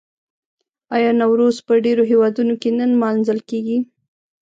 [0.95, 3.77] آیا نوروز په ډیرو هیوادونو کې نه لمانځل کیږي؟